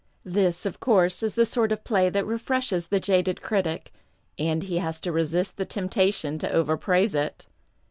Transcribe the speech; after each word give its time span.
This, 0.25 0.65
of 0.65 0.79
course, 0.79 1.21
is 1.21 1.35
the 1.35 1.45
sort 1.45 1.71
of 1.71 1.83
play 1.83 2.09
that 2.09 2.25
refreshes 2.25 2.87
the 2.87 2.99
jaded 2.99 3.39
critic, 3.43 3.93
and 4.39 4.63
he 4.63 4.79
has 4.79 4.99
to 5.01 5.11
resist 5.11 5.57
the 5.57 5.63
temptation 5.65 6.39
to 6.39 6.49
over 6.51 6.75
praise 6.75 7.13
it. 7.13 7.45